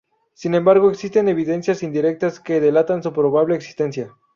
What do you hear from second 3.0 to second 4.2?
su probable existencia.